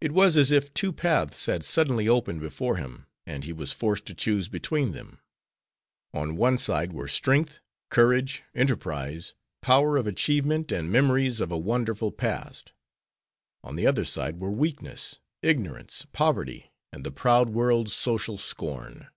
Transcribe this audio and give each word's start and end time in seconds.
It 0.00 0.12
was 0.12 0.36
as 0.36 0.52
if 0.52 0.72
two 0.72 0.92
paths 0.92 1.46
had 1.46 1.64
suddenly 1.64 2.08
opened 2.08 2.38
before 2.40 2.76
him, 2.76 3.06
and 3.26 3.42
he 3.42 3.52
was 3.52 3.72
forced 3.72 4.06
to 4.06 4.14
choose 4.14 4.46
between 4.48 4.92
them. 4.92 5.18
On 6.12 6.36
one 6.36 6.56
side 6.56 6.92
were 6.92 7.08
strength, 7.08 7.58
courage, 7.90 8.44
enterprise, 8.54 9.34
power 9.60 9.96
of 9.96 10.06
achievement, 10.06 10.70
and 10.70 10.88
memories 10.92 11.40
of 11.40 11.50
a 11.50 11.58
wonderful 11.58 12.12
past. 12.12 12.70
On 13.64 13.74
the 13.74 13.88
other 13.88 14.04
side 14.04 14.38
were 14.38 14.52
weakness, 14.52 15.18
ignorance, 15.42 16.06
poverty, 16.12 16.70
and 16.92 17.02
the 17.04 17.10
proud 17.10 17.48
world's 17.50 17.92
social 17.92 18.38
scorn. 18.38 19.08